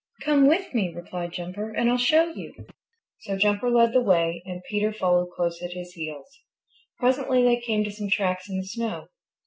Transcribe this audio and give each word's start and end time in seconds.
"Come 0.23 0.47
with 0.47 0.73
me," 0.73 0.91
replied 0.91 1.31
Jumper, 1.31 1.69
"and 1.69 1.87
I'll 1.87 1.95
show 1.99 2.29
you." 2.31 2.55
So 3.19 3.37
Jumper 3.37 3.69
led 3.69 3.93
the 3.93 4.01
way 4.01 4.41
and 4.47 4.63
Peter 4.67 4.91
followed 4.91 5.29
close 5.35 5.61
at 5.61 5.73
his 5.73 5.93
heels. 5.93 6.39
Presently 6.97 7.43
they 7.43 7.61
came 7.61 7.83
to 7.83 7.91
some 7.91 8.09
tracks 8.09 8.49
in 8.49 8.57
the 8.57 8.65
snow. 8.65 9.09